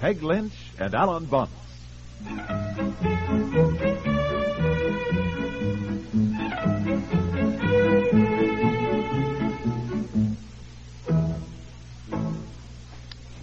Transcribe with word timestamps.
Peg 0.00 0.22
Lynch 0.22 0.54
and 0.78 0.94
Alan 0.94 1.26
Bunce. 1.26 1.50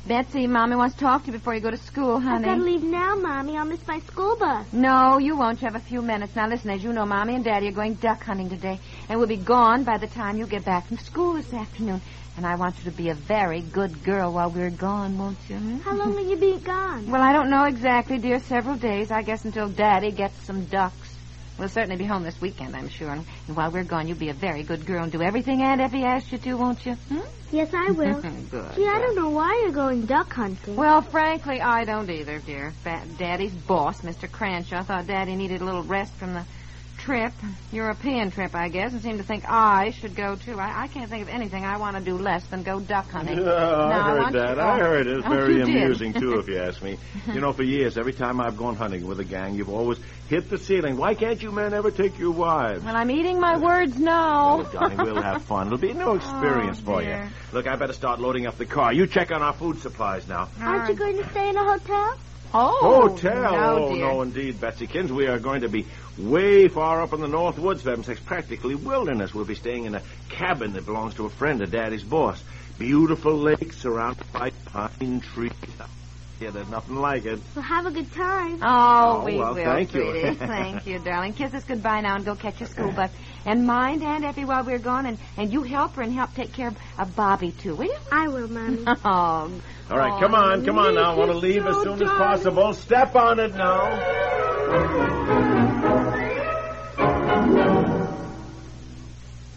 Betsy, 0.08 0.48
Mommy 0.48 0.76
wants 0.76 0.96
to 0.96 1.02
talk 1.02 1.24
to 1.24 1.28
you 1.28 1.34
before 1.34 1.54
you 1.54 1.60
go 1.60 1.70
to 1.70 1.78
school, 1.78 2.16
I've 2.18 2.24
honey. 2.24 2.46
got 2.46 2.56
to 2.56 2.62
leave 2.62 2.82
now, 2.82 3.16
Mommy. 3.16 3.58
I'll 3.58 3.66
miss 3.66 3.86
my 3.86 4.00
school 4.00 4.38
bus. 4.38 4.66
No, 4.72 5.18
you 5.18 5.36
won't. 5.36 5.62
You 5.62 5.68
have 5.68 5.76
a 5.76 5.84
few 5.84 6.02
minutes. 6.02 6.36
Now, 6.36 6.48
listen, 6.48 6.70
as 6.70 6.82
you 6.82 6.94
know, 6.94 7.06
Mommy 7.06 7.36
and 7.36 7.44
Daddy 7.44 7.68
are 7.68 7.72
going 7.74 7.96
duck 7.96 8.24
hunting 8.24 8.50
today, 8.50 8.80
and 9.10 9.20
we'll 9.20 9.28
be 9.28 9.38
gone 9.38 9.84
by 9.84 9.98
the 9.98 10.08
time 10.08 10.38
you 10.38 10.48
get 10.48 10.66
back 10.66 10.88
from 10.88 10.98
school 10.98 11.34
this 11.34 11.54
afternoon. 11.54 12.02
And 12.36 12.46
I 12.46 12.56
want 12.56 12.78
you 12.78 12.84
to 12.92 12.96
be 12.96 13.10
a 13.10 13.16
very 13.16 13.62
good 13.62 14.04
girl 14.04 14.32
while 14.32 14.52
we're 14.52 14.70
gone, 14.70 15.18
won't 15.18 15.38
you? 15.50 15.58
hmm? 15.58 15.80
How 15.80 15.96
long 15.96 16.14
will 16.14 16.30
you 16.30 16.38
be 16.38 16.58
gone? 16.60 17.10
Well, 17.10 17.22
I 17.22 17.34
don't 17.34 17.50
know 17.50 17.64
exactly, 17.64 18.20
dear. 18.20 18.40
Several 18.40 18.76
days, 18.76 19.10
I 19.10 19.24
guess, 19.24 19.44
until 19.44 19.70
Daddy 19.70 20.12
gets 20.12 20.40
some 20.44 20.66
ducks. 20.66 21.16
We'll 21.58 21.70
certainly 21.70 21.96
be 21.96 22.06
home 22.06 22.22
this 22.22 22.40
weekend, 22.40 22.76
I'm 22.76 22.90
sure. 22.90 23.10
And 23.10 23.26
while 23.56 23.72
we're 23.72 23.84
gone, 23.84 24.08
you'll 24.08 24.20
be 24.20 24.30
a 24.30 24.34
very 24.34 24.62
good 24.62 24.86
girl 24.86 25.02
and 25.02 25.12
do 25.12 25.24
everything 25.24 25.64
Aunt 25.64 25.82
Effie 25.82 26.04
asks 26.04 26.32
you 26.32 26.38
to, 26.38 26.54
won't 26.54 26.86
you? 26.86 26.94
Hmm? 26.94 27.22
Yes, 27.52 27.74
I 27.74 27.90
will. 27.90 28.22
good. 28.52 28.76
Gee, 28.76 28.88
I 28.88 29.00
don't 29.00 29.16
know 29.16 29.30
why 29.30 29.60
you're 29.64 29.72
going 29.72 30.06
duck 30.06 30.32
hunting. 30.32 30.76
Well, 30.76 31.02
frankly, 31.02 31.60
I 31.60 31.86
don't 31.86 32.10
either, 32.12 32.38
dear. 32.38 32.74
Ba- 32.84 33.02
Daddy's 33.18 33.54
boss, 33.54 34.02
Mr. 34.02 34.30
Cranshaw, 34.30 34.84
thought 34.84 35.08
Daddy 35.08 35.36
needed 35.36 35.62
a 35.62 35.66
little 35.66 35.82
rest 35.84 36.14
from 36.14 36.36
the 36.36 36.44
trip, 37.08 37.32
European 37.72 38.30
trip, 38.32 38.54
I 38.54 38.68
guess, 38.68 38.92
and 38.92 39.02
seem 39.02 39.18
to 39.18 39.24
think 39.24 39.46
I 39.48 39.92
should 39.92 40.14
go 40.14 40.36
too. 40.36 40.60
I, 40.60 40.84
I 40.84 40.88
can't 40.90 41.10
think 41.10 41.22
of 41.24 41.30
anything 41.30 41.64
I 41.64 41.78
want 41.78 41.96
to 41.96 42.04
do 42.04 42.18
less 42.18 42.46
than 42.48 42.64
go 42.64 42.82
duck 42.82 43.10
hunting. 43.10 43.38
Yeah, 43.38 43.44
Now, 43.46 43.90
I 44.08 44.10
heard 44.10 44.20
want 44.24 44.34
you- 44.36 44.42
that. 44.42 44.60
oh, 44.60 44.68
I 44.68 44.78
heard 44.80 45.08
it. 45.08 45.18
It's 45.20 45.26
oh, 45.26 45.30
very 45.30 45.62
amusing, 45.62 46.12
too, 46.12 46.38
if 46.38 46.50
you 46.50 46.60
ask 46.60 46.84
me. 46.84 46.98
You 47.34 47.40
know, 47.40 47.54
for 47.54 47.64
years, 47.64 47.98
every 47.98 48.12
time 48.14 48.42
I've 48.42 48.58
gone 48.58 48.76
hunting 48.76 49.06
with 49.08 49.20
a 49.22 49.24
gang, 49.24 49.56
you've 49.56 49.70
always 49.70 50.00
hit 50.28 50.50
the 50.50 50.58
ceiling. 50.58 50.98
Why 50.98 51.14
can't 51.14 51.42
you 51.42 51.52
men 51.52 51.74
ever 51.74 51.92
take 51.92 52.18
your 52.20 52.32
wives? 52.32 52.84
Well, 52.84 52.96
I'm 52.96 53.10
eating 53.12 53.40
my 53.40 53.58
words 53.58 53.98
now. 53.98 54.60
Oh, 54.62 54.64
darling, 54.74 54.98
we'll 54.98 55.22
have 55.22 55.44
fun. 55.44 55.68
It'll 55.68 55.78
be 55.80 55.92
a 55.92 55.94
new 55.94 56.02
oh, 56.12 56.16
experience 56.16 56.80
Oh, 56.82 56.86
for 56.86 57.02
dear. 57.02 57.24
you. 57.24 57.30
Look, 57.58 57.68
I 57.68 57.76
better 57.78 57.94
start 57.94 58.20
loading 58.20 58.48
up 58.48 58.58
the 58.58 58.66
car. 58.66 58.92
You 58.92 59.08
check 59.08 59.32
on 59.32 59.42
our 59.42 59.54
food 59.54 59.80
supplies 59.80 60.28
now. 60.28 60.50
Aren't 60.60 60.90
you 60.90 60.96
going 60.96 61.16
to 61.18 61.30
stay 61.30 61.48
in 61.50 61.56
a 61.56 61.64
hotel? 61.64 62.18
Oh, 62.54 63.10
Hotel? 63.10 63.52
No, 63.52 63.76
oh, 63.76 63.94
dear. 63.94 64.06
no, 64.06 64.22
indeed, 64.22 64.56
Betsykins. 64.56 65.10
We 65.10 65.28
are 65.28 65.40
going 65.40 65.62
to 65.62 65.70
be 65.70 65.86
way 66.18 66.68
far 66.68 67.02
up 67.02 67.14
in 67.14 67.22
the 67.22 67.28
North 67.28 67.60
Woods, 67.60 67.86
It's 67.86 68.20
practically 68.22 68.76
wilderness. 68.76 69.34
We'll 69.34 69.46
be 69.46 69.56
staying 69.56 69.86
in 69.86 69.96
a 69.96 70.02
cabin 70.30 70.74
that 70.74 70.86
belongs 70.86 71.16
to 71.16 71.26
a 71.26 71.30
friend 71.30 71.62
of 71.62 71.72
Daddy's 71.72 72.04
boss. 72.04 72.42
Beautiful 72.80 73.36
lake 73.36 73.74
surrounded 73.74 74.32
by 74.32 74.52
pine 74.66 75.22
trees. 75.22 75.52
Yeah, 76.40 76.52
there's 76.52 76.70
nothing 76.70 76.96
like 76.98 77.26
it. 77.26 77.40
Well, 77.56 77.64
have 77.66 77.88
a 77.88 77.92
good 77.92 78.12
time. 78.14 78.60
Oh, 78.62 79.22
Oh, 79.22 79.26
we 79.26 79.38
well, 79.38 79.56
will, 79.56 79.64
thank 79.64 79.94
you. 79.96 80.02
sweetie. 80.12 80.36
thank 80.38 80.86
you, 80.86 81.00
darling. 81.00 81.34
Kiss 81.34 81.52
us 81.56 81.64
goodbye 81.64 82.02
now 82.02 82.16
and 82.16 82.24
go 82.26 82.36
catch 82.36 82.60
your 82.60 82.70
school 82.70 82.92
bus. 82.92 83.10
And 83.46 83.66
mind 83.66 84.04
Aunt 84.04 84.24
Effie 84.24 84.46
while 84.46 84.64
we're 84.64 84.78
gone, 84.78 85.08
and, 85.08 85.18
and 85.36 85.52
you 85.52 85.64
help 85.64 85.96
her 85.96 86.04
and 86.04 86.14
help 86.14 86.36
take 86.36 86.54
care 86.54 86.68
of, 86.68 86.78
of 87.00 87.16
Bobby, 87.16 87.52
too, 87.54 87.74
will 87.76 87.86
you? 87.86 87.96
I 88.12 88.28
will, 88.28 88.48
Mommy. 88.48 88.84
Oh, 89.04 89.52
All 89.90 89.98
right, 89.98 90.14
Oh, 90.14 90.20
come 90.20 90.36
on, 90.36 90.64
come 90.64 90.78
on 90.78 90.94
now. 90.96 91.14
I 91.14 91.16
want 91.16 91.32
to 91.32 91.38
leave 91.38 91.66
it's 91.66 91.76
as 91.78 91.84
so 91.84 91.96
soon 91.96 92.04
as 92.04 92.10
possible. 92.10 92.74
Step 92.74 93.16
on 93.16 93.40
it 93.40 93.56
now. 93.56 94.98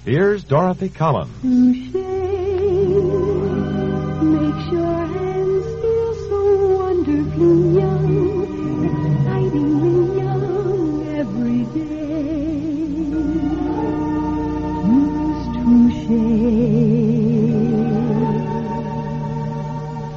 Here's 0.05 0.43
Dorothy 0.45 0.89
Collins. 0.89 1.31
Mm, 1.43 1.93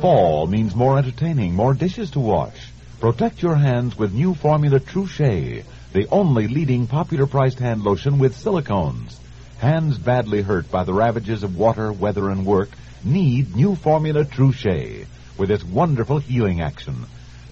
Fall 0.04 0.48
means 0.48 0.76
more 0.76 0.98
entertaining, 0.98 1.56
more 1.56 1.74
dishes 1.74 2.12
to 2.12 2.20
wash. 2.20 2.74
Protect 3.00 3.42
your 3.42 3.56
hands 3.56 3.98
with 3.98 4.12
new 4.12 4.34
formula 4.34 4.82
Trouche, 4.82 5.64
the 5.94 6.08
only 6.12 6.50
leading 6.50 6.88
popular 6.88 7.26
priced 7.26 7.60
hand 7.60 7.86
lotion 7.86 8.20
with 8.20 8.36
silicones. 8.36 9.16
Hands 9.60 9.98
badly 9.98 10.42
hurt 10.42 10.70
by 10.70 10.84
the 10.84 10.94
ravages 10.94 11.42
of 11.42 11.56
water, 11.56 11.94
weather, 11.94 12.30
and 12.30 12.46
work 12.46 12.72
need 13.06 13.56
new 13.56 13.76
formula 13.76 14.26
Trouche 14.26 15.06
with 15.38 15.50
its 15.50 15.64
wonderful 15.64 16.18
healing 16.18 16.60
action. 16.60 17.06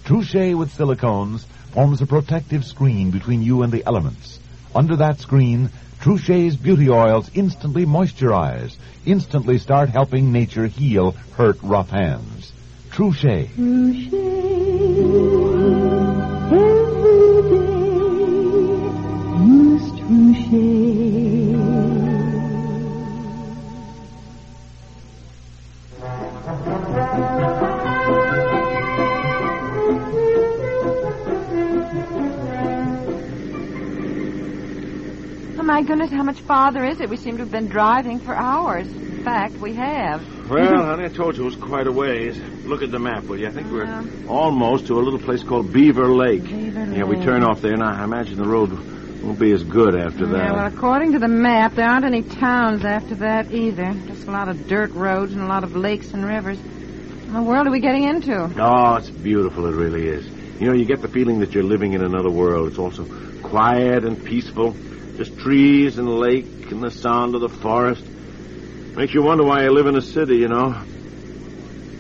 Trouche 0.04 0.54
with 0.54 0.76
silicones 0.76 1.46
forms 1.72 2.02
a 2.02 2.06
protective 2.06 2.66
screen 2.66 3.12
between 3.12 3.42
you 3.42 3.62
and 3.62 3.72
the 3.72 3.86
elements. 3.86 4.40
Under 4.76 4.98
that 4.98 5.22
screen, 5.22 5.70
Trouche's 6.02 6.58
beauty 6.58 6.90
oils 6.90 7.30
instantly 7.36 7.86
moisturize, 7.86 8.76
instantly 9.06 9.60
start 9.60 9.90
helping 9.90 10.32
nature 10.32 10.66
heal 10.66 11.12
hurt, 11.38 11.60
rough 11.62 11.92
hands. 11.92 12.52
Trouche. 12.90 13.22
Touche. 13.56 14.12
Every 16.52 17.42
day. 17.52 17.72
Use 19.46 19.92
touche. 20.00 21.31
My 35.72 35.84
goodness, 35.84 36.12
how 36.12 36.24
much 36.24 36.42
farther 36.42 36.84
is 36.84 37.00
it? 37.00 37.10
We 37.10 37.16
seem 37.16 37.38
to 37.38 37.44
have 37.44 37.52
been 37.52 37.70
driving 37.70 38.20
for 38.20 38.36
hours. 38.36 38.88
In 38.88 39.24
fact, 39.24 39.56
we 39.56 39.74
have. 39.76 40.50
Well, 40.50 40.84
honey, 40.86 41.06
I 41.06 41.08
told 41.08 41.38
you 41.38 41.44
it 41.44 41.46
was 41.46 41.56
quite 41.56 41.88
a 41.88 41.92
ways. 41.94 42.38
Look 42.66 42.82
at 42.84 42.92
the 42.92 43.00
map, 43.00 43.24
will 43.24 43.40
you? 43.40 43.48
I 43.48 43.52
think 43.52 43.72
we're 43.72 43.88
almost 44.28 44.88
to 44.88 44.96
a 44.96 45.02
little 45.02 45.18
place 45.18 45.44
called 45.44 45.72
Beaver 45.72 46.10
Lake. 46.10 46.44
Beaver 46.44 46.88
Lake. 46.88 46.98
Yeah, 46.98 47.06
we 47.06 47.24
turn 47.24 47.46
off 47.46 47.62
there 47.62 47.78
now. 47.78 48.02
I 48.02 48.04
imagine 48.04 48.36
the 48.36 48.50
road 48.50 48.72
won't 49.24 49.40
be 49.40 49.54
as 49.54 49.64
good 49.64 49.96
after 49.96 50.26
that. 50.26 50.38
Yeah, 50.38 50.52
well, 50.52 50.66
according 50.66 51.14
to 51.14 51.20
the 51.20 51.30
map, 51.30 51.76
there 51.76 51.88
aren't 51.88 52.06
any 52.06 52.24
towns 52.24 52.84
after 52.84 53.16
that 53.16 53.54
either. 53.54 53.94
Just 54.08 54.28
a 54.28 54.32
lot 54.32 54.50
of 54.50 54.68
dirt 54.68 54.92
roads 54.92 55.32
and 55.32 55.42
a 55.42 55.48
lot 55.48 55.64
of 55.64 55.74
lakes 55.74 56.12
and 56.12 56.26
rivers. 56.26 56.58
What 56.58 57.34
the 57.34 57.44
world 57.44 57.68
are 57.68 57.72
we 57.72 57.80
getting 57.80 58.04
into? 58.04 58.52
Oh, 58.62 58.96
it's 58.96 59.10
beautiful. 59.10 59.68
It 59.68 59.76
really 59.76 60.10
is. 60.10 60.28
You 60.60 60.68
know, 60.68 60.74
you 60.74 60.84
get 60.84 61.02
the 61.02 61.08
feeling 61.08 61.40
that 61.40 61.54
you're 61.54 61.64
living 61.64 61.94
in 61.94 62.04
another 62.04 62.30
world. 62.30 62.68
It's 62.68 62.78
also 62.78 63.06
quiet 63.42 64.04
and 64.04 64.22
peaceful. 64.22 64.76
Just 65.22 65.38
trees 65.38 66.00
and 66.00 66.10
lake 66.10 66.72
and 66.72 66.82
the 66.82 66.90
sound 66.90 67.36
of 67.36 67.42
the 67.42 67.50
forest. 67.50 68.04
Makes 68.96 69.14
you 69.14 69.22
wonder 69.22 69.44
why 69.44 69.64
I 69.64 69.68
live 69.68 69.86
in 69.86 69.96
a 69.96 70.02
city, 70.02 70.38
you 70.38 70.48
know. 70.48 70.76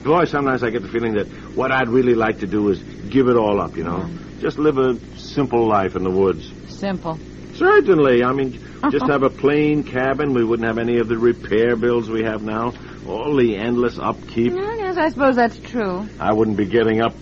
Boy, 0.03 0.23
sometimes 0.23 0.63
I 0.63 0.71
get 0.71 0.81
the 0.81 0.87
feeling 0.87 1.13
that 1.13 1.27
what 1.55 1.71
I'd 1.71 1.87
really 1.87 2.15
like 2.15 2.39
to 2.39 2.47
do 2.47 2.69
is 2.69 2.81
give 2.81 3.27
it 3.27 3.37
all 3.37 3.61
up, 3.61 3.77
you 3.77 3.83
know. 3.83 4.09
Just 4.39 4.57
live 4.57 4.79
a 4.79 4.97
simple 5.19 5.67
life 5.67 5.95
in 5.95 6.03
the 6.03 6.09
woods. 6.09 6.51
Simple. 6.69 7.19
Certainly. 7.53 8.23
I 8.23 8.33
mean, 8.33 8.55
uh-huh. 8.55 8.89
just 8.89 9.05
have 9.05 9.21
a 9.21 9.29
plain 9.29 9.83
cabin. 9.83 10.33
We 10.33 10.43
wouldn't 10.43 10.67
have 10.67 10.79
any 10.79 10.97
of 10.97 11.07
the 11.07 11.19
repair 11.19 11.75
bills 11.75 12.09
we 12.09 12.23
have 12.23 12.41
now. 12.41 12.73
All 13.07 13.35
the 13.35 13.55
endless 13.55 13.99
upkeep. 13.99 14.53
Yeah, 14.53 14.77
yes, 14.77 14.97
I 14.97 15.09
suppose 15.09 15.35
that's 15.35 15.59
true. 15.59 16.09
I 16.19 16.33
wouldn't 16.33 16.57
be 16.57 16.65
getting 16.65 17.01
up 17.03 17.13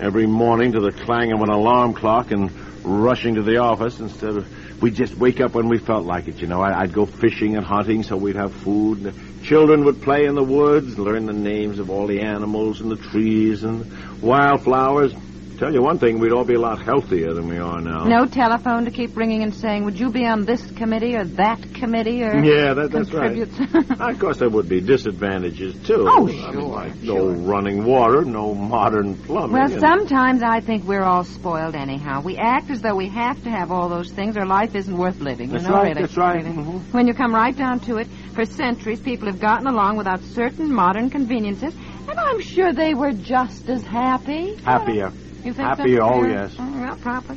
every 0.00 0.26
morning 0.26 0.72
to 0.72 0.80
the 0.80 0.92
clang 0.92 1.32
of 1.32 1.40
an 1.40 1.48
alarm 1.48 1.94
clock 1.94 2.30
and 2.30 2.50
rushing 2.84 3.36
to 3.36 3.42
the 3.42 3.56
office 3.56 4.00
instead 4.00 4.36
of 4.36 4.46
we'd 4.80 4.94
just 4.94 5.16
wake 5.16 5.40
up 5.40 5.54
when 5.54 5.68
we 5.68 5.78
felt 5.78 6.04
like 6.04 6.28
it. 6.28 6.40
You 6.40 6.48
know, 6.48 6.60
I, 6.60 6.82
I'd 6.82 6.92
go 6.92 7.06
fishing 7.06 7.56
and 7.56 7.64
hunting 7.64 8.02
so 8.02 8.16
we'd 8.16 8.36
have 8.36 8.54
food. 8.54 8.98
And 8.98 9.06
The 9.06 9.44
children 9.44 9.84
would 9.84 10.00
play 10.02 10.24
in 10.24 10.34
the 10.34 10.44
woods, 10.44 10.98
learn 10.98 11.26
the 11.26 11.32
names 11.32 11.78
of 11.78 11.90
all 11.90 12.06
the 12.06 12.20
animals 12.20 12.80
and 12.80 12.90
the 12.90 12.96
trees 12.96 13.64
and 13.64 13.86
wildflowers. 14.22 15.14
Tell 15.58 15.72
you 15.72 15.80
one 15.80 15.98
thing, 15.98 16.18
we'd 16.18 16.32
all 16.32 16.44
be 16.44 16.52
a 16.54 16.60
lot 16.60 16.82
healthier 16.82 17.32
than 17.32 17.48
we 17.48 17.56
are 17.56 17.80
now. 17.80 18.04
No 18.04 18.26
telephone 18.26 18.84
to 18.84 18.90
keep 18.90 19.16
ringing 19.16 19.42
and 19.42 19.54
saying, 19.54 19.86
would 19.86 19.98
you 19.98 20.10
be 20.10 20.26
on 20.26 20.44
this 20.44 20.60
committee 20.72 21.16
or 21.16 21.24
that 21.24 21.72
committee 21.72 22.22
or 22.24 22.36
Yeah, 22.44 22.74
that, 22.74 22.90
that's 22.90 23.10
right. 23.14 23.38
of 24.12 24.18
course, 24.20 24.36
there 24.36 24.50
would 24.50 24.68
be 24.68 24.82
disadvantages 24.82 25.74
too. 25.86 26.06
Oh, 26.06 26.28
I 26.28 26.90
mean, 26.90 27.02
sure, 27.02 27.14
no 27.16 27.28
running 27.30 27.86
water, 27.86 28.22
no 28.22 28.54
modern 28.54 29.16
plumbing. 29.16 29.52
well, 29.52 29.72
and- 29.72 29.80
sometimes 29.80 30.42
I 30.42 30.60
think 30.60 30.84
we're 30.84 31.02
all 31.02 31.24
spoiled 31.24 31.74
anyhow. 31.74 32.20
We 32.20 32.36
act 32.36 32.68
as 32.70 32.82
though 32.82 32.94
we 32.94 33.08
have 33.08 33.42
to 33.44 33.50
have 33.50 33.72
all 33.72 33.88
those 33.88 34.10
things 34.12 34.36
or 34.36 34.44
life 34.44 34.74
isn't 34.74 34.94
worth 34.94 35.20
living. 35.20 35.48
That's 35.48 35.64
you 35.64 35.70
know, 35.70 35.76
right, 35.76 35.88
really. 35.88 36.00
that's 36.02 36.18
right. 36.18 36.44
really. 36.44 36.54
Mhm. 36.54 36.92
When 36.92 37.06
you 37.06 37.14
come 37.14 37.34
right 37.34 37.56
down 37.56 37.80
to 37.80 37.96
it, 37.96 38.08
for 38.34 38.44
centuries 38.44 39.00
people 39.00 39.28
have 39.28 39.40
gotten 39.40 39.66
along 39.66 39.96
without 39.96 40.20
certain 40.22 40.70
modern 40.70 41.08
conveniences, 41.08 41.74
and 42.08 42.20
I'm 42.20 42.42
sure 42.42 42.74
they 42.74 42.92
were 42.92 43.12
just 43.12 43.70
as 43.70 43.82
happy. 43.82 44.56
Happier. 44.56 45.12
You 45.46 45.52
think 45.52 45.68
Happier, 45.68 45.98
so? 45.98 46.08
oh, 46.08 46.24
Yeah. 46.24 46.42
yes. 46.42 46.58
Well, 46.58 46.96
probably. 46.96 47.36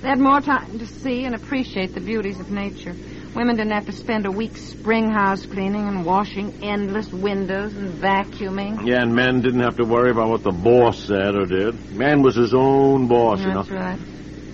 They 0.00 0.08
had 0.08 0.18
more 0.18 0.40
time 0.40 0.78
to 0.78 0.86
see 0.86 1.26
and 1.26 1.34
appreciate 1.34 1.92
the 1.92 2.00
beauties 2.00 2.40
of 2.40 2.50
nature. 2.50 2.96
Women 3.36 3.56
didn't 3.56 3.72
have 3.72 3.84
to 3.84 3.92
spend 3.92 4.24
a 4.24 4.30
week 4.30 4.56
spring 4.56 5.10
house 5.10 5.44
cleaning 5.44 5.86
and 5.86 6.06
washing 6.06 6.54
endless 6.62 7.12
windows 7.12 7.74
and 7.74 7.92
vacuuming. 8.00 8.88
Yeah, 8.88 9.02
and 9.02 9.14
men 9.14 9.42
didn't 9.42 9.60
have 9.60 9.76
to 9.76 9.84
worry 9.84 10.10
about 10.10 10.30
what 10.30 10.42
the 10.42 10.52
boss 10.52 11.04
said 11.04 11.36
or 11.36 11.44
did. 11.44 11.92
Man 11.94 12.22
was 12.22 12.34
his 12.34 12.54
own 12.54 13.08
boss, 13.08 13.40
you 13.40 13.48
know. 13.48 13.62
That's 13.62 13.70
right. 13.70 13.98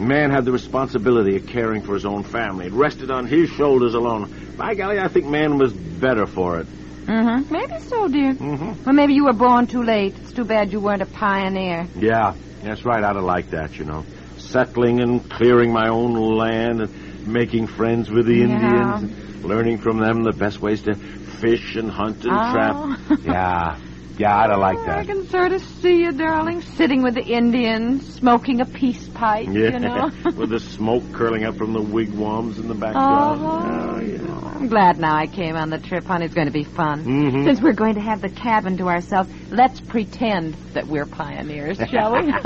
Man 0.00 0.32
had 0.32 0.44
the 0.44 0.52
responsibility 0.52 1.36
of 1.36 1.46
caring 1.46 1.82
for 1.82 1.94
his 1.94 2.04
own 2.04 2.24
family. 2.24 2.66
It 2.66 2.72
rested 2.72 3.12
on 3.12 3.28
his 3.28 3.48
shoulders 3.50 3.94
alone. 3.94 4.28
By 4.56 4.74
golly, 4.74 4.98
I 4.98 5.06
think 5.06 5.26
man 5.26 5.58
was 5.58 5.72
better 5.72 6.26
for 6.26 6.58
it. 6.58 6.66
Mm-hmm. 7.06 7.52
Maybe 7.52 7.78
so, 7.80 8.08
dear. 8.08 8.34
Mm-hmm. 8.34 8.82
Well, 8.84 8.94
maybe 8.94 9.14
you 9.14 9.24
were 9.24 9.32
born 9.32 9.66
too 9.66 9.82
late. 9.82 10.16
It's 10.18 10.32
too 10.32 10.44
bad 10.44 10.72
you 10.72 10.80
weren't 10.80 11.02
a 11.02 11.06
pioneer. 11.06 11.88
Yeah, 11.94 12.34
that's 12.62 12.84
right. 12.84 13.02
I'd 13.02 13.16
have 13.16 13.24
liked 13.24 13.50
that, 13.52 13.78
you 13.78 13.84
know. 13.84 14.04
Settling 14.38 15.00
and 15.00 15.28
clearing 15.30 15.72
my 15.72 15.88
own 15.88 16.14
land 16.14 16.80
and 16.82 17.26
making 17.26 17.66
friends 17.68 18.10
with 18.10 18.26
the. 18.26 18.42
Indians. 18.42 19.02
And 19.02 19.44
learning 19.44 19.78
from 19.78 19.98
them 19.98 20.22
the 20.24 20.32
best 20.32 20.60
ways 20.60 20.82
to 20.82 20.94
fish 21.40 21.76
and 21.76 21.90
hunt 21.90 22.24
and 22.24 22.32
Oh. 22.32 22.52
trap. 22.52 23.20
Yeah, 23.24 23.78
yeah, 24.18 24.36
I'd 24.38 24.50
have 24.50 24.58
liked 24.58 24.86
that. 24.86 24.98
I 24.98 25.04
can 25.04 25.28
sort 25.28 25.52
of 25.52 25.62
see 25.62 26.02
you, 26.02 26.12
darling, 26.12 26.62
sitting 26.62 27.02
with 27.02 27.14
the 27.14 27.22
Indians, 27.24 28.14
smoking 28.14 28.60
a 28.60 28.64
peace 28.66 29.08
pipe, 29.08 29.46
Yeah, 29.46 29.70
you 29.72 29.78
know. 29.80 30.10
with 30.36 30.50
the 30.50 30.60
smoke 30.60 31.02
curling 31.12 31.44
up 31.44 31.56
from 31.56 31.72
the 31.72 31.80
wigwams 31.82 32.58
in 32.58 32.68
the 32.68 32.74
backyard. 32.74 33.38
Uh-huh. 33.38 33.96
Oh, 33.96 34.00
yeah. 34.00 34.22
I'm 34.56 34.68
glad 34.68 34.98
now 34.98 35.14
I 35.14 35.26
came 35.26 35.54
on 35.54 35.68
the 35.68 35.78
trip, 35.78 36.04
honey. 36.04 36.24
It's 36.24 36.34
going 36.34 36.46
to 36.46 36.52
be 36.52 36.64
fun. 36.64 37.04
Mhm. 37.04 37.44
Since 37.44 37.60
we're 37.60 37.74
going 37.74 37.94
to 37.96 38.00
have 38.00 38.22
the 38.22 38.30
cabin 38.30 38.78
to 38.78 38.88
ourselves, 38.88 39.28
let's 39.50 39.80
pretend 39.80 40.54
that 40.72 40.86
we're 40.86 41.04
pioneers, 41.06 41.76
shall 41.90 42.14
we? 42.14 42.32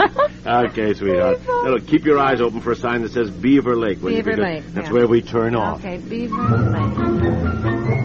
Okay, 0.47 0.95
sweetheart. 0.95 1.39
Now, 1.47 1.71
look, 1.73 1.87
keep 1.87 2.05
your 2.05 2.19
eyes 2.19 2.41
open 2.41 2.61
for 2.63 2.73
a 2.73 2.77
sign 2.77 3.03
that 3.03 3.13
says 3.13 3.31
Beaver 3.31 3.77
Lake. 3.77 4.01
will 4.03 4.11
you? 4.11 4.23
Beaver 4.23 4.37
Lake, 4.39 4.65
That's 4.69 4.89
yeah. 4.89 4.93
where 4.93 5.07
we 5.07 5.21
turn 5.23 5.55
off. 5.55 5.79
okay, 5.85 5.99
Beaver 5.99 6.35
Lake. 6.37 8.00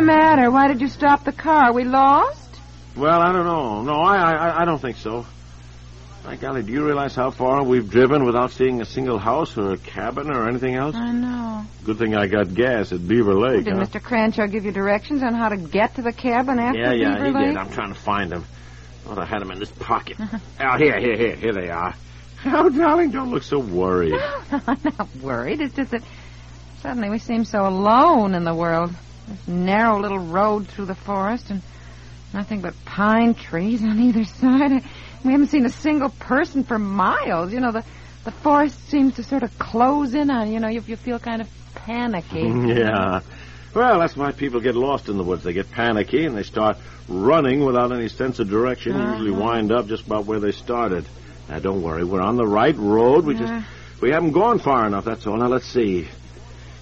The 0.00 0.06
matter? 0.06 0.50
Why 0.50 0.68
did 0.68 0.80
you 0.80 0.88
stop 0.88 1.24
the 1.24 1.32
car? 1.32 1.72
We 1.72 1.84
lost? 1.84 2.38
Well, 2.96 3.20
I 3.20 3.32
don't 3.32 3.44
know. 3.46 3.82
No, 3.82 4.00
I, 4.00 4.16
I, 4.16 4.62
I 4.62 4.64
don't 4.64 4.80
think 4.80 4.96
so. 4.96 5.26
My 6.24 6.36
golly, 6.36 6.62
do 6.62 6.72
you 6.72 6.84
realize 6.84 7.14
how 7.14 7.30
far 7.30 7.62
we've 7.62 7.88
driven 7.88 8.24
without 8.26 8.50
seeing 8.50 8.82
a 8.82 8.84
single 8.84 9.18
house 9.18 9.56
or 9.56 9.72
a 9.72 9.78
cabin 9.78 10.30
or 10.30 10.48
anything 10.48 10.74
else? 10.74 10.94
I 10.94 11.12
know. 11.12 11.64
Good 11.84 11.98
thing 11.98 12.14
I 12.14 12.26
got 12.26 12.52
gas 12.52 12.92
at 12.92 13.06
Beaver 13.06 13.34
Lake. 13.34 13.64
Did 13.64 13.74
huh? 13.74 13.84
Mr. 13.84 14.02
Cranshaw 14.02 14.46
give 14.46 14.66
you 14.66 14.72
directions 14.72 15.22
on 15.22 15.34
how 15.34 15.48
to 15.48 15.56
get 15.56 15.94
to 15.96 16.02
the 16.02 16.12
cabin 16.12 16.58
after 16.58 16.78
Yeah, 16.78 16.92
yeah, 16.92 17.14
Beaver 17.14 17.24
he 17.26 17.32
Lake? 17.32 17.46
did. 17.46 17.56
I'm 17.56 17.70
trying 17.70 17.94
to 17.94 17.98
find 17.98 18.30
them. 18.30 18.44
Thought 19.04 19.18
I 19.18 19.24
had 19.24 19.40
them 19.40 19.50
in 19.50 19.58
this 19.58 19.70
pocket. 19.72 20.18
oh, 20.60 20.76
here, 20.76 21.00
here, 21.00 21.16
here, 21.16 21.36
here 21.36 21.52
they 21.52 21.70
are. 21.70 21.94
Oh, 22.42 22.70
darling, 22.70 23.10
don't 23.10 23.30
look 23.30 23.42
so 23.42 23.58
worried. 23.58 24.14
I'm 24.50 24.78
not 24.82 25.14
worried. 25.16 25.60
It's 25.60 25.74
just 25.74 25.90
that 25.90 26.02
suddenly 26.80 27.10
we 27.10 27.18
seem 27.18 27.44
so 27.44 27.66
alone 27.66 28.34
in 28.34 28.44
the 28.44 28.54
world. 28.54 28.94
This 29.30 29.48
narrow 29.48 29.98
little 30.00 30.18
road 30.18 30.68
through 30.68 30.86
the 30.86 30.94
forest 30.94 31.50
and 31.50 31.62
nothing 32.34 32.60
but 32.60 32.74
pine 32.84 33.34
trees 33.34 33.82
on 33.82 33.98
either 34.00 34.24
side. 34.24 34.82
We 35.24 35.32
haven't 35.32 35.48
seen 35.48 35.64
a 35.64 35.70
single 35.70 36.10
person 36.10 36.64
for 36.64 36.78
miles. 36.78 37.52
You 37.52 37.60
know, 37.60 37.72
the 37.72 37.84
the 38.24 38.30
forest 38.30 38.88
seems 38.88 39.14
to 39.14 39.22
sort 39.22 39.42
of 39.42 39.58
close 39.58 40.14
in 40.14 40.30
on 40.30 40.48
you. 40.48 40.54
You 40.54 40.60
know, 40.60 40.68
you, 40.68 40.82
you 40.86 40.96
feel 40.96 41.18
kind 41.18 41.40
of 41.40 41.48
panicky. 41.74 42.42
yeah. 42.74 43.20
Well, 43.74 44.00
that's 44.00 44.16
why 44.16 44.32
people 44.32 44.60
get 44.60 44.74
lost 44.74 45.08
in 45.08 45.16
the 45.16 45.22
woods. 45.22 45.44
They 45.44 45.52
get 45.52 45.70
panicky 45.70 46.26
and 46.26 46.36
they 46.36 46.42
start 46.42 46.76
running 47.08 47.64
without 47.64 47.92
any 47.92 48.08
sense 48.08 48.40
of 48.40 48.48
direction. 48.48 48.96
Uh-huh. 48.96 49.12
Usually 49.12 49.30
wind 49.30 49.72
up 49.72 49.86
just 49.86 50.06
about 50.06 50.26
where 50.26 50.40
they 50.40 50.52
started. 50.52 51.06
Now, 51.48 51.60
don't 51.60 51.82
worry. 51.82 52.04
We're 52.04 52.20
on 52.20 52.36
the 52.36 52.46
right 52.46 52.76
road. 52.76 53.24
We 53.24 53.36
just 53.36 53.52
we 54.00 54.10
haven't 54.10 54.32
gone 54.32 54.58
far 54.58 54.86
enough. 54.86 55.04
That's 55.04 55.26
all. 55.26 55.36
Now 55.36 55.48
let's 55.48 55.66
see. 55.66 56.08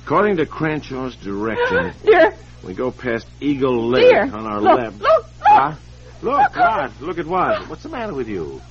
According 0.08 0.38
to 0.38 0.46
Cranshaw's 0.46 1.16
direction, 1.16 1.92
Dear, 2.02 2.34
we 2.64 2.72
go 2.72 2.90
past 2.90 3.26
Eagle 3.42 3.90
Lake 3.90 4.08
dear, 4.08 4.22
on 4.22 4.46
our 4.46 4.58
look, 4.58 4.78
left. 4.78 4.98
look, 5.02 5.24
look. 5.26 5.26
Huh? 5.42 5.74
Look, 6.22 6.56
what? 6.56 7.00
Look 7.02 7.18
at 7.18 7.26
what? 7.26 7.68
What's 7.68 7.82
the 7.82 7.90
matter 7.90 8.14
with 8.14 8.26
you? 8.26 8.62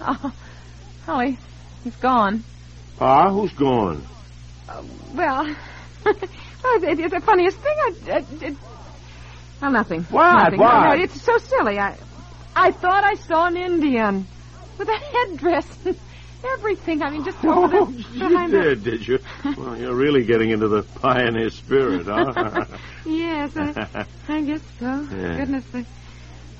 Oh, 0.00 0.32
Holly, 1.04 1.36
he's 1.84 1.96
gone. 1.96 2.42
Ah, 2.98 3.30
who's 3.30 3.52
gone? 3.52 4.02
Well, 4.66 4.86
well 5.12 5.46
it, 6.06 7.00
it's 7.00 7.12
the 7.12 7.20
funniest 7.20 7.58
thing. 7.58 7.76
I, 7.76 8.12
I, 8.12 8.46
it, 8.46 8.56
well, 9.60 9.72
nothing. 9.72 10.04
What? 10.04 10.42
Nothing. 10.42 10.58
What? 10.58 10.72
No, 10.72 10.94
no, 10.94 11.02
it's 11.02 11.20
so 11.20 11.36
silly. 11.36 11.78
I, 11.78 11.98
I 12.56 12.70
thought 12.70 13.04
I 13.04 13.16
saw 13.16 13.48
an 13.48 13.58
Indian 13.58 14.26
with 14.78 14.88
a 14.88 14.96
headdress 14.96 15.66
everything. 16.44 17.02
I 17.02 17.10
mean, 17.10 17.24
just 17.24 17.44
over 17.44 17.76
Oh, 17.76 17.86
the 17.86 18.02
you 18.12 18.28
behind 18.28 18.52
the- 18.52 18.62
did, 18.62 18.84
did 18.84 19.08
you? 19.08 19.18
Well, 19.56 19.76
you're 19.76 19.94
really 19.94 20.24
getting 20.24 20.50
into 20.50 20.68
the 20.68 20.82
pioneer 20.82 21.50
spirit, 21.50 22.06
huh? 22.06 22.64
Yes, 23.06 23.52
I, 23.56 24.04
I 24.28 24.42
guess 24.42 24.60
so. 24.78 25.08
Yeah. 25.12 25.36
Goodness, 25.38 25.64
the 25.72 25.84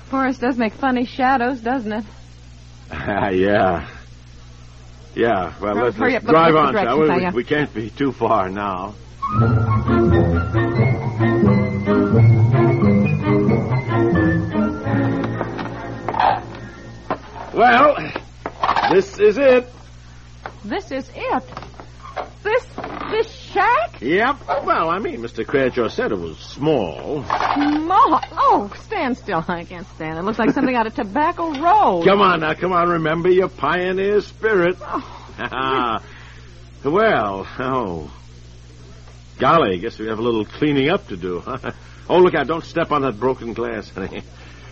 forest 0.09 0.41
does 0.41 0.57
make 0.57 0.73
funny 0.73 1.05
shadows, 1.05 1.59
doesn't 1.61 1.91
it? 1.91 2.05
Ah, 2.91 3.29
yeah. 3.29 3.87
Yeah, 5.15 5.53
well, 5.59 5.75
let's, 5.75 5.97
hurry 5.97 6.13
let's 6.13 6.23
up, 6.23 6.27
look- 6.27 6.33
drive 6.35 6.55
on, 6.55 6.73
shall 6.73 6.99
we? 6.99 7.09
we? 7.25 7.29
We 7.31 7.43
can't 7.43 7.73
be 7.73 7.89
too 7.89 8.11
far 8.11 8.49
now. 8.49 8.95
Well, 17.53 17.95
this 18.91 19.19
is 19.19 19.37
it. 19.37 19.67
This 20.63 20.91
is 20.91 21.09
it. 21.15 21.43
This 22.43 22.65
this 23.09 23.31
shack? 23.31 24.01
Yep. 24.01 24.47
Well, 24.65 24.89
I 24.89 24.99
mean, 24.99 25.21
Mr. 25.21 25.45
Cranshaw 25.45 25.89
said 25.89 26.11
it 26.11 26.19
was 26.19 26.37
small. 26.37 27.23
Small. 27.23 28.21
Oh, 28.33 28.71
stand 28.85 29.17
still. 29.17 29.43
I 29.47 29.65
can't 29.65 29.87
stand 29.95 30.17
it. 30.17 30.23
Looks 30.23 30.39
like 30.39 30.51
something 30.51 30.75
out 30.75 30.87
of 30.87 30.95
Tobacco 30.95 31.59
Road. 31.59 32.05
Come 32.05 32.21
on 32.21 32.41
now, 32.41 32.53
come 32.53 32.73
on. 32.73 32.89
Remember 32.89 33.29
your 33.29 33.49
pioneer 33.49 34.21
spirit. 34.21 34.77
Oh. 34.81 35.99
Well, 36.83 37.47
oh. 37.59 38.11
Golly, 39.39 39.73
I 39.73 39.77
guess 39.77 39.99
we 39.99 40.07
have 40.07 40.19
a 40.19 40.21
little 40.21 40.45
cleaning 40.45 40.89
up 40.89 41.07
to 41.07 41.17
do. 41.17 41.39
huh? 41.39 41.71
oh, 42.09 42.19
look 42.19 42.33
out, 42.33 42.47
don't 42.47 42.63
step 42.63 42.91
on 42.91 43.01
that 43.01 43.19
broken 43.19 43.53
glass, 43.53 43.89
honey. 43.89 44.23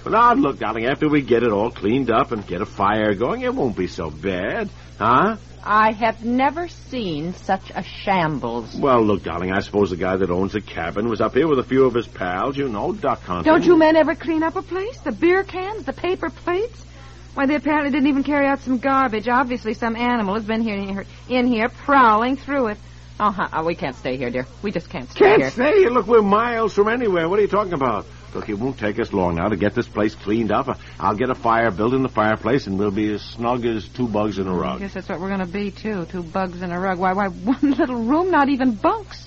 Well, 0.06 0.12
now, 0.12 0.34
look, 0.36 0.60
darling, 0.60 0.86
after 0.86 1.10
we 1.10 1.22
get 1.22 1.42
it 1.42 1.52
all 1.52 1.72
cleaned 1.72 2.12
up 2.12 2.32
and 2.32 2.46
get 2.46 2.62
a 2.62 2.66
fire 2.66 3.16
going, 3.16 3.42
it 3.42 3.56
won't 3.56 3.76
be 3.76 3.88
so 3.88 4.12
bad. 4.12 4.70
Huh? 5.00 5.38
I 5.64 5.94
have 5.94 6.24
never 6.24 6.68
seen 6.68 7.34
such 7.34 7.72
a 7.74 7.82
shambles. 7.82 8.76
Well, 8.76 9.02
look, 9.02 9.24
darling, 9.24 9.52
I 9.52 9.62
suppose 9.62 9.90
the 9.90 9.96
guy 9.96 10.16
that 10.16 10.30
owns 10.30 10.54
the 10.54 10.62
cabin 10.62 11.10
was 11.10 11.22
up 11.22 11.34
here 11.34 11.48
with 11.48 11.58
a 11.58 11.64
few 11.64 11.86
of 11.86 11.96
his 11.96 12.06
pals, 12.06 12.56
you 12.56 12.70
know, 12.70 12.94
duck 12.94 13.24
hunting. 13.24 13.52
Don't 13.52 13.66
you 13.66 13.78
men 13.78 13.96
ever 13.96 14.14
clean 14.14 14.44
up 14.44 14.56
a 14.56 14.62
place? 14.62 15.00
The 15.00 15.12
beer 15.12 15.44
cans, 15.44 15.86
the 15.86 15.94
paper 15.94 16.30
plates? 16.30 16.86
Why, 17.34 17.48
they 17.48 17.56
apparently 17.56 17.90
didn't 17.90 18.08
even 18.08 18.24
carry 18.24 18.46
out 18.46 18.62
some 18.62 18.78
garbage. 18.78 19.28
Obviously, 19.28 19.74
some 19.74 19.96
animal 19.96 20.36
has 20.36 20.46
been 20.46 20.62
here 20.62 21.04
in 21.28 21.48
here 21.48 21.70
prowling 21.70 22.38
through 22.38 22.68
it. 22.68 22.78
Oh, 23.20 23.32
huh, 23.32 23.64
we 23.66 23.74
can't 23.74 23.96
stay 23.96 24.18
here, 24.18 24.30
dear. 24.30 24.46
We 24.62 24.72
just 24.72 24.90
can't 24.90 25.10
stay 25.10 25.26
here. 25.26 25.38
Can't 25.40 25.54
here. 25.54 25.68
stay. 25.74 25.90
Look, 25.90 26.06
we're 26.06 26.22
miles 26.22 26.74
from 26.74 26.90
anywhere. 26.90 27.28
What 27.28 27.40
are 27.40 27.42
you 27.42 27.48
talking 27.48 27.74
about? 27.74 28.06
Look, 28.36 28.50
it 28.50 28.60
won't 28.60 28.78
take 28.78 29.00
us 29.00 29.14
long 29.14 29.36
now 29.36 29.48
to 29.48 29.56
get 29.56 29.74
this 29.76 29.88
place 29.88 30.14
cleaned 30.14 30.52
up. 30.52 30.78
I'll 31.00 31.16
get 31.16 31.30
a 31.30 31.36
fire 31.36 31.72
built 31.72 31.94
in 31.94 32.04
the 32.04 32.10
fireplace, 32.10 32.68
and 32.68 32.78
we'll 32.78 32.92
be 32.92 33.14
as 33.14 33.22
snug 33.22 33.66
as 33.66 33.88
two 33.88 34.10
bugs 34.10 34.40
in 34.40 34.48
a 34.48 34.54
rug. 34.54 34.80
guess 34.80 34.94
that's 34.94 35.08
what 35.08 35.22
we're 35.22 35.30
going 35.30 35.40
to 35.40 35.46
be, 35.46 35.72
too. 35.72 36.06
Two 36.12 36.22
bugs 36.22 36.62
in 36.62 36.70
a 36.70 36.78
rug. 36.78 37.00
Why, 37.00 37.14
why, 37.14 37.28
one 37.30 37.62
little 37.62 37.96
room, 37.96 38.32
not 38.32 38.50
even 38.50 38.76
bunks. 38.76 39.26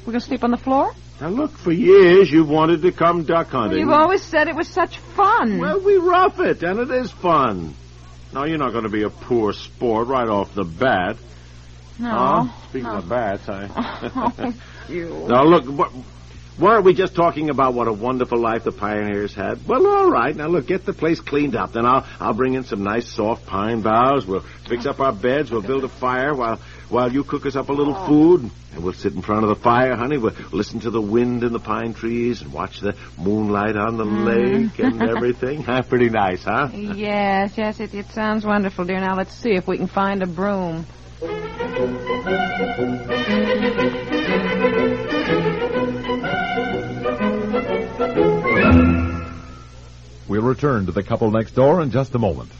We're 0.00 0.12
going 0.12 0.20
to 0.20 0.26
sleep 0.26 0.42
on 0.42 0.52
the 0.52 0.56
floor? 0.56 0.94
Now, 1.20 1.28
look, 1.28 1.50
for 1.58 1.70
years 1.70 2.30
you've 2.30 2.48
wanted 2.48 2.80
to 2.80 2.92
come 2.92 3.24
duck 3.24 3.48
hunting. 3.48 3.78
You've 3.78 3.90
always 3.90 4.22
said 4.22 4.48
it 4.48 4.56
was 4.56 4.68
such 4.68 4.96
fun. 4.96 5.58
Well, 5.58 5.84
we 5.84 5.96
rough 5.96 6.40
it, 6.40 6.62
and 6.62 6.80
it 6.80 6.90
is 6.90 7.10
fun. 7.10 7.74
Now, 8.32 8.44
you're 8.44 8.56
not 8.56 8.72
going 8.72 8.84
to 8.84 8.90
be 8.90 9.02
a 9.02 9.10
poor 9.10 9.52
sport 9.52 10.08
right 10.08 10.28
off 10.28 10.54
the 10.54 10.64
bat. 10.64 11.18
no. 11.98 12.08
Huh? 12.08 12.68
Speaking 12.70 12.88
of 12.88 13.06
bats, 13.06 13.46
I... 13.50 13.68
Oh, 14.16 14.54
you. 14.88 15.26
now, 15.28 15.44
look, 15.44 15.66
what, 15.66 15.92
weren't 16.60 16.84
we 16.84 16.94
just 16.94 17.14
talking 17.14 17.50
about 17.50 17.74
what 17.74 17.88
a 17.88 17.92
wonderful 17.92 18.38
life 18.38 18.64
the 18.64 18.72
pioneers 18.72 19.34
had? 19.34 19.66
Well, 19.66 19.86
all 19.86 20.10
right. 20.10 20.34
Now, 20.36 20.48
look, 20.48 20.66
get 20.66 20.84
the 20.84 20.92
place 20.92 21.20
cleaned 21.20 21.56
up. 21.56 21.72
Then 21.72 21.86
I'll 21.86 22.06
I'll 22.20 22.34
bring 22.34 22.54
in 22.54 22.64
some 22.64 22.82
nice 22.84 23.08
soft 23.08 23.46
pine 23.46 23.80
boughs. 23.80 24.26
We'll 24.26 24.44
fix 24.68 24.86
up 24.86 25.00
our 25.00 25.12
beds. 25.12 25.50
We'll 25.50 25.62
build 25.62 25.84
a 25.84 25.88
fire 25.88 26.34
while 26.34 26.60
while 26.88 27.12
you 27.12 27.24
cook 27.24 27.46
us 27.46 27.56
up 27.56 27.68
a 27.68 27.72
little 27.72 27.94
food. 28.06 28.50
And 28.72 28.84
we'll 28.84 28.92
sit 28.92 29.14
in 29.14 29.22
front 29.22 29.42
of 29.42 29.48
the 29.48 29.56
fire, 29.56 29.96
honey. 29.96 30.18
We'll 30.18 30.34
listen 30.52 30.80
to 30.80 30.90
the 30.90 31.00
wind 31.00 31.42
in 31.42 31.52
the 31.52 31.58
pine 31.58 31.92
trees 31.92 32.40
and 32.40 32.52
watch 32.52 32.80
the 32.80 32.94
moonlight 33.18 33.76
on 33.76 33.96
the 33.96 34.04
mm. 34.04 34.24
lake 34.24 34.78
and 34.78 35.02
everything. 35.16 35.64
Pretty 35.64 36.08
nice, 36.08 36.44
huh? 36.44 36.68
Yes, 36.72 37.54
yes, 37.56 37.80
it, 37.80 37.94
it 37.94 38.06
sounds 38.12 38.44
wonderful, 38.44 38.84
dear. 38.84 39.00
Now 39.00 39.16
let's 39.16 39.34
see 39.34 39.52
if 39.52 39.66
we 39.66 39.76
can 39.76 39.88
find 39.88 40.22
a 40.22 40.26
broom. 40.26 40.86
We'll 50.30 50.42
return 50.42 50.86
to 50.86 50.92
the 50.92 51.02
couple 51.02 51.28
next 51.32 51.56
door 51.56 51.82
in 51.82 51.90
just 51.90 52.14
a 52.14 52.18
moment. 52.20 52.52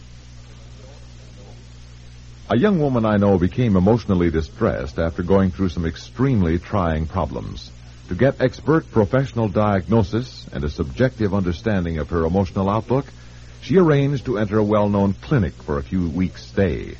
A 2.50 2.58
young 2.58 2.80
woman 2.80 3.06
I 3.06 3.16
know 3.16 3.38
became 3.38 3.76
emotionally 3.76 4.28
distressed 4.28 4.98
after 4.98 5.22
going 5.22 5.52
through 5.52 5.68
some 5.68 5.86
extremely 5.86 6.58
trying 6.58 7.06
problems. 7.06 7.70
To 8.08 8.16
get 8.16 8.40
expert 8.40 8.90
professional 8.90 9.46
diagnosis 9.46 10.48
and 10.52 10.64
a 10.64 10.68
subjective 10.68 11.32
understanding 11.32 11.98
of 11.98 12.10
her 12.10 12.24
emotional 12.24 12.68
outlook, 12.68 13.06
she 13.62 13.78
arranged 13.78 14.24
to 14.24 14.38
enter 14.38 14.58
a 14.58 14.64
well-known 14.64 15.12
clinic 15.22 15.52
for 15.52 15.78
a 15.78 15.84
few 15.84 16.08
weeks' 16.08 16.46
stay. 16.46 16.96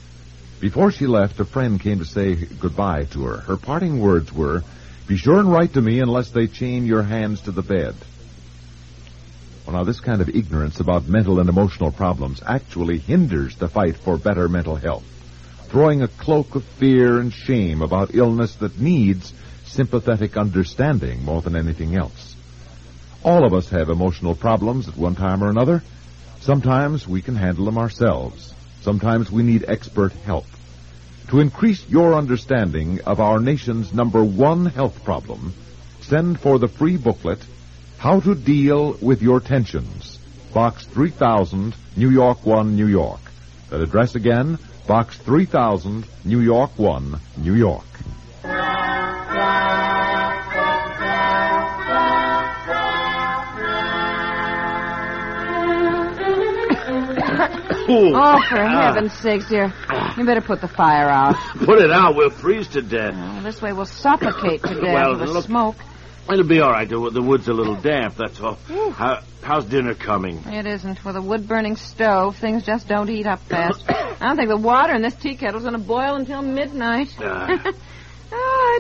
Before 0.61 0.93
she 0.93 1.09
left, 1.09 1.41
a 1.41 1.45
friend 1.45 1.81
came 1.81 1.99
to 1.99 2.05
say 2.05 2.37
goodbye 2.37 3.07
to 3.07 3.25
her. 3.25 3.39
Her 3.39 3.57
parting 3.57 3.99
words 3.99 4.33
were, 4.33 4.63
Be 5.09 5.17
sure 5.17 5.41
and 5.41 5.51
write 5.51 5.75
to 5.75 5.83
me 5.83 5.99
unless 5.99 6.31
they 6.31 6.47
chain 6.47 6.87
your 6.87 7.03
hands 7.03 7.41
to 7.41 7.51
the 7.51 7.63
bed. 7.63 7.97
Well, 9.71 9.79
now, 9.79 9.85
this 9.85 10.01
kind 10.01 10.21
of 10.21 10.29
ignorance 10.29 10.81
about 10.81 11.07
mental 11.07 11.39
and 11.39 11.49
emotional 11.49 11.93
problems 11.93 12.43
actually 12.45 12.99
hinders 12.99 13.55
the 13.55 13.69
fight 13.69 13.97
for 13.97 14.17
better 14.17 14.49
mental 14.49 14.75
health, 14.75 15.05
throwing 15.69 16.03
a 16.03 16.09
cloak 16.09 16.57
of 16.57 16.65
fear 16.65 17.21
and 17.21 17.33
shame 17.33 17.81
about 17.81 18.13
illness 18.13 18.57
that 18.57 18.81
needs 18.81 19.33
sympathetic 19.67 20.37
understanding 20.37 21.25
more 21.25 21.41
than 21.41 21.55
anything 21.55 21.97
else. 21.97 22.35
All 23.23 23.47
of 23.47 23.55
us 23.55 23.69
have 23.69 23.91
emotional 23.91 24.35
problems 24.35 24.89
at 24.89 24.97
one 24.97 25.15
time 25.15 25.41
or 25.41 25.51
another. 25.51 25.85
Sometimes 26.41 27.07
we 27.07 27.23
can 27.23 27.37
handle 27.37 27.67
them 27.67 27.79
ourselves. 27.79 28.53
Sometimes 28.81 29.31
we 29.31 29.45
need 29.45 29.67
expert 29.69 30.13
help. 30.25 30.47
To 31.29 31.39
increase 31.39 31.89
your 31.89 32.15
understanding 32.15 33.03
of 33.03 33.21
our 33.21 33.39
nation's 33.39 33.95
number 33.95 34.25
one 34.25 34.67
health 34.67 35.05
problem, 35.05 35.55
send 36.01 36.41
for 36.41 36.59
the 36.59 36.67
free 36.67 36.97
booklet, 36.97 37.39
How 38.01 38.19
to 38.21 38.35
Deal 38.35 38.95
with 39.03 39.21
Your 39.21 39.41
Tensions, 39.41 40.19
Box 40.55 40.87
3000, 40.87 41.75
New 41.99 42.09
York 42.09 42.47
1, 42.47 42.75
New 42.75 42.87
York. 42.87 43.21
That 43.69 43.83
address 43.83 44.15
again, 44.15 44.59
Box 44.87 45.19
3000, 45.19 46.07
New 46.25 46.41
York 46.41 46.71
1, 46.79 47.21
New 47.37 47.55
York. 47.55 47.85
Oh, 57.93 58.41
for 58.49 58.59
ah. 58.59 58.95
heaven's 58.95 59.13
sakes, 59.13 59.49
dear. 59.51 59.75
You 60.17 60.25
better 60.25 60.41
put 60.41 60.63
the 60.63 60.69
fire 60.69 61.11
out. 61.11 61.35
Put 61.59 61.81
it 61.81 61.91
out. 61.91 62.15
We'll 62.17 62.31
freeze 62.31 62.69
to 62.69 62.81
death. 62.81 63.13
Well, 63.13 63.43
this 63.43 63.61
way 63.61 63.75
we'll 63.75 63.85
suffocate 63.85 64.63
to 64.63 64.75
death 64.75 64.95
Well, 64.95 65.11
with 65.11 65.27
the 65.27 65.35
look- 65.35 65.45
smoke. 65.45 65.77
It'll 66.33 66.47
be 66.47 66.61
all 66.61 66.71
right. 66.71 66.89
The, 66.89 67.11
the 67.11 67.23
wood's 67.23 67.49
a 67.49 67.53
little 67.53 67.77
damp, 67.77 68.17
that's 68.17 68.41
all. 68.41 68.55
How, 68.93 69.23
how's 69.43 69.65
dinner 69.65 69.95
coming? 69.95 70.43
It 70.47 70.67
isn't. 70.67 71.05
With 71.05 71.17
a 71.17 71.23
wood-burning 71.23 71.77
stove, 71.77 72.37
things 72.37 72.65
just 72.65 72.87
don't 72.87 73.09
heat 73.09 73.27
up 73.27 73.41
fast. 73.41 73.85
I 73.89 74.17
don't 74.21 74.37
think 74.37 74.49
the 74.49 74.57
water 74.57 74.95
in 74.95 75.03
this 75.03 75.15
tea 75.15 75.35
kettle's 75.35 75.63
going 75.63 75.75
to 75.75 75.81
boil 75.81 76.15
until 76.15 76.43
midnight. 76.43 77.15
Ah. 77.21 77.73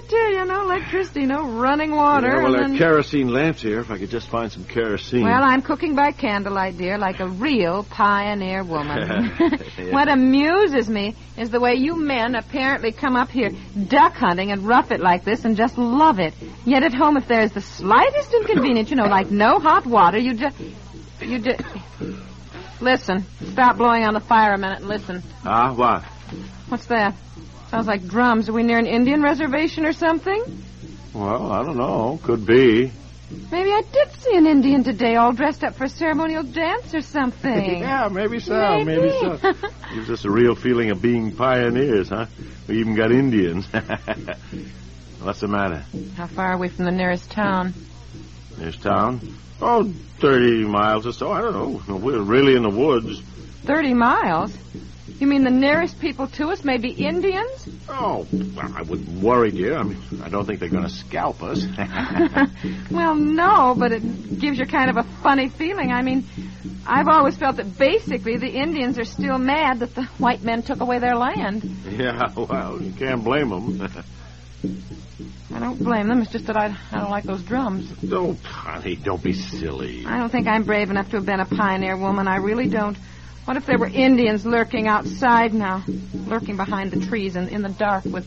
tell 0.09 0.33
you, 0.33 0.45
no 0.45 0.63
electricity, 0.63 1.27
no 1.27 1.47
running 1.47 1.95
water. 1.95 2.29
Yeah, 2.29 2.43
well, 2.43 2.53
there 2.53 2.65
are 2.65 2.69
then- 2.69 2.79
kerosene 2.79 3.29
lamps 3.29 3.63
here. 3.63 3.81
If 3.81 3.91
I 3.91 3.99
could 3.99 4.11
just 4.11 4.29
find 4.29 4.51
some 4.51 4.65
kerosene. 4.65 5.25
Well, 5.25 5.43
I'm 5.43 5.63
cooking 5.63 5.95
by 5.95 6.13
candlelight, 6.13 6.77
dear, 6.77 6.99
like 6.99 7.21
a 7.21 7.29
real 7.29 7.85
pioneer 7.85 8.65
woman. 8.65 9.33
What 9.91 10.09
amuses 10.09 10.89
me 10.89 11.17
is 11.37 11.51
the 11.51 11.59
way 11.59 11.75
you 11.75 11.97
men 11.97 12.35
apparently 12.35 12.93
come 12.93 13.17
up 13.17 13.31
here 13.31 13.51
duck 13.89 14.15
hunting 14.15 14.53
and 14.53 14.67
rough 14.67 14.93
it 14.93 15.01
like 15.01 15.25
this 15.25 15.45
and 15.45 15.57
just 15.57 15.79
love 15.79 16.21
it. 16.21 16.35
Yet 16.65 16.83
at 16.85 16.95
home, 16.95 17.17
if 17.17 17.27
there's 17.27 17.53
the 17.53 17.61
slightest 17.61 18.33
inconvenience, 18.33 18.91
you 18.91 18.97
know, 18.97 19.07
like 19.07 19.31
no 19.31 19.59
hot 19.59 19.87
water, 19.87 20.19
you 20.19 20.35
just... 20.35 20.57
You 21.21 21.39
just... 21.39 21.63
Listen. 22.81 23.27
Stop 23.53 23.77
blowing 23.77 24.05
on 24.05 24.15
the 24.15 24.21
fire 24.21 24.55
a 24.55 24.59
minute 24.59 24.79
and 24.81 24.89
listen. 24.89 25.23
Ah, 25.45 25.75
what? 25.75 26.03
What's 26.69 26.87
that? 26.87 27.15
Sounds 27.71 27.87
like 27.87 28.07
drums. 28.09 28.49
Are 28.49 28.53
we 28.53 28.65
near 28.65 28.79
an 28.79 28.87
Indian 28.87 29.23
reservation 29.23 29.87
or 29.87 29.93
something? 29.93 30.43
Well, 31.15 31.53
I 31.53 31.63
don't 31.63 31.77
know. 31.77 32.19
Could 32.25 32.45
be. 32.45 32.91
Maybe 33.53 33.71
I 33.71 33.83
did 33.93 34.13
see 34.21 34.37
an 34.37 34.49
Indian 34.49 34.83
today, 34.83 35.15
all 35.15 35.33
dressed 35.33 35.63
up 35.63 35.77
for 35.77 35.85
a 35.85 35.89
ceremonial 35.89 36.43
dance 36.43 36.93
or 36.95 37.01
something. 37.01 37.79
yeah, 37.79 38.09
maybe 38.11 38.41
so. 38.41 38.83
Maybe, 38.83 39.03
Maybe. 39.03 39.11
so. 39.11 39.39
Gives 39.95 40.11
us 40.11 40.25
a 40.25 40.31
real 40.31 40.57
feeling 40.57 40.91
of 40.91 41.01
being 41.01 41.37
pioneers, 41.37 42.09
huh? 42.09 42.27
We 42.67 42.81
even 42.81 42.97
got 42.97 43.13
Indians. 43.13 43.67
What's 45.21 45.41
the 45.41 45.47
matter? 45.49 45.85
How 46.17 46.27
far 46.27 46.55
are 46.55 46.59
we 46.59 46.69
from 46.69 46.87
the 46.87 46.91
nearest 46.91 47.31
town? 47.31 47.75
This 48.57 48.77
town? 48.77 49.37
Oh, 49.61 49.85
30 50.19 50.65
miles 50.65 51.07
or 51.07 51.13
so. 51.13 51.31
I 51.31 51.41
don't 51.41 51.89
know. 51.89 51.97
We're 51.97 52.21
really 52.21 52.57
in 52.57 52.65
the 52.65 52.71
woods. 52.71 53.21
Thirty 53.65 53.95
miles? 53.95 54.57
You 55.19 55.27
mean 55.27 55.45
the 55.45 55.51
nearest 55.51 56.01
people 56.01 56.29
to 56.29 56.49
us 56.49 56.65
may 56.65 56.79
be 56.79 56.91
Indians? 56.91 57.69
Oh, 57.89 58.27
well, 58.33 58.73
I 58.75 58.83
wouldn't 58.83 59.23
worry, 59.23 59.51
dear. 59.51 59.77
I 59.79 59.83
mean, 59.83 60.23
I 60.23 60.29
don't 60.29 60.47
think 60.47 60.61
they're 60.61 60.69
going 60.69 60.85
to 60.85 60.91
scalp 60.91 61.43
us. 61.43 61.63
well, 62.91 63.15
no, 63.15 63.75
but 63.77 63.93
it 63.93 64.39
gives 64.39 64.59
you 64.59 64.67
kind 64.67 64.91
of 64.91 64.97
a 64.97 65.03
funny 65.23 65.49
feeling. 65.49 65.93
I 65.93 66.03
mean, 66.03 66.25
I've 66.87 67.09
always 67.09 67.37
felt 67.37 67.57
that 67.57 67.79
basically 67.79 68.37
the 68.37 68.51
Indians 68.51 68.99
are 68.99 69.05
still 69.05 69.39
mad 69.39 69.81
that 69.81 69.95
the 69.95 70.05
white 70.19 70.43
men 70.43 70.63
took 70.63 70.81
away 70.81 70.99
their 70.99 71.17
land. 71.17 71.65
yeah, 71.89 72.33
well, 72.35 72.81
you 72.81 72.93
can't 72.93 73.23
blame 73.25 73.51
them. 73.51 73.89
I 75.53 75.59
don't 75.59 75.83
blame 75.83 76.09
them. 76.09 76.23
It's 76.23 76.31
just 76.31 76.47
that 76.47 76.57
I, 76.57 76.77
I 76.93 77.01
don't 77.01 77.11
like 77.11 77.25
those 77.25 77.43
drums. 77.43 77.91
don't, 78.01 78.41
honey, 78.41 78.97
don't 78.97 79.23
be 79.23 79.33
silly. 79.33 80.05
I 80.07 80.19
don't 80.19 80.31
think 80.31 80.47
I'm 80.47 80.65
brave 80.65 80.91
enough 80.91 81.11
to 81.11 81.17
have 81.17 81.27
been 81.27 81.41
a 81.41 81.45
pioneer 81.45 81.97
woman. 81.97 82.29
I 82.29 82.37
really 82.37 82.69
don't. 82.69 82.97
What 83.51 83.57
if 83.57 83.67
there 83.67 83.79
were 83.79 83.89
Indians 83.89 84.47
lurking 84.47 84.87
outside 84.87 85.53
now? 85.53 85.83
Lurking 86.15 86.57
behind 86.57 86.93
the 86.93 87.05
trees 87.05 87.35
and 87.35 87.49
in 87.49 87.63
the 87.63 87.69
dark 87.69 88.05
with 88.05 88.25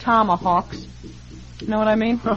tomahawks. 0.00 0.86
Know 1.66 1.78
what 1.78 1.88
I 1.88 1.94
mean? 1.94 2.20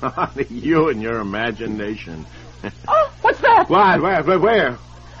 Oh, 0.00 0.32
you 0.48 0.90
and 0.90 1.02
your 1.02 1.18
imagination. 1.18 2.24
oh, 2.86 3.12
what's 3.20 3.40
that? 3.40 3.68
Why, 3.68 3.98
where, 3.98 4.22
where, 4.22 4.38
where? 4.38 4.78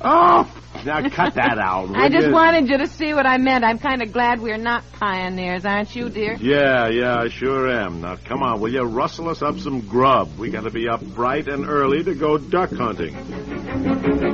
oh, 0.00 0.48
now 0.84 1.08
cut 1.08 1.34
that 1.34 1.58
out. 1.58 1.90
I 1.94 2.08
just 2.08 2.28
you? 2.28 2.32
wanted 2.32 2.68
you 2.68 2.78
to 2.78 2.86
see 2.86 3.12
what 3.14 3.26
I 3.26 3.36
meant. 3.38 3.64
I'm 3.64 3.80
kind 3.80 4.00
of 4.00 4.12
glad 4.12 4.40
we're 4.40 4.58
not 4.58 4.84
pioneers, 4.92 5.64
aren't 5.64 5.96
you, 5.96 6.08
dear? 6.08 6.36
Yeah, 6.40 6.88
yeah, 6.88 7.18
I 7.18 7.28
sure 7.28 7.68
am. 7.68 8.02
Now, 8.02 8.14
come 8.14 8.44
on, 8.44 8.60
will 8.60 8.72
you 8.72 8.84
rustle 8.84 9.28
us 9.28 9.42
up 9.42 9.58
some 9.58 9.80
grub? 9.80 10.38
We 10.38 10.50
got 10.50 10.62
to 10.62 10.70
be 10.70 10.88
up 10.88 11.02
bright 11.02 11.48
and 11.48 11.68
early 11.68 12.04
to 12.04 12.14
go 12.14 12.38
duck 12.38 12.70
hunting. 12.70 14.27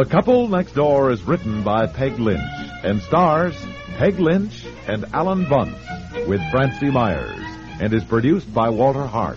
The 0.00 0.06
Couple 0.06 0.48
Next 0.48 0.72
Door 0.72 1.10
is 1.10 1.22
written 1.24 1.62
by 1.62 1.86
Peg 1.86 2.18
Lynch 2.18 2.40
and 2.82 3.02
stars 3.02 3.54
Peg 3.98 4.18
Lynch 4.18 4.64
and 4.86 5.04
Alan 5.12 5.44
Bunce 5.44 5.76
with 6.26 6.40
Francie 6.50 6.90
Myers 6.90 7.38
and 7.82 7.92
is 7.92 8.02
produced 8.04 8.50
by 8.54 8.70
Walter 8.70 9.04
Hart. 9.04 9.36